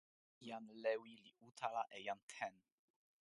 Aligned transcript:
jan 0.47 0.65
Lewi 0.83 1.13
li 1.25 1.31
utala 1.47 1.83
e 1.97 1.99
jan 2.07 2.19
Ten. 2.31 2.55